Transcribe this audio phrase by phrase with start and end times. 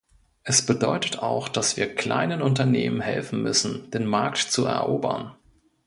[0.41, 5.35] Es bedeutet auch, dass wir kleinen Unternehmen helfen müssen, den Markt zu erobern.